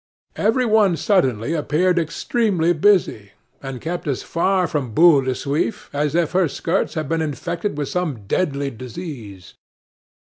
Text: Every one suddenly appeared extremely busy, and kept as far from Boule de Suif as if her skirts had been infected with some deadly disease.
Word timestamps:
Every 0.35 0.65
one 0.65 0.97
suddenly 0.97 1.53
appeared 1.53 1.99
extremely 1.99 2.73
busy, 2.73 3.33
and 3.61 3.79
kept 3.79 4.07
as 4.07 4.23
far 4.23 4.65
from 4.65 4.95
Boule 4.95 5.21
de 5.21 5.33
Suif 5.33 5.91
as 5.93 6.15
if 6.15 6.31
her 6.31 6.47
skirts 6.47 6.95
had 6.95 7.07
been 7.07 7.21
infected 7.21 7.77
with 7.77 7.87
some 7.89 8.25
deadly 8.25 8.71
disease. 8.71 9.53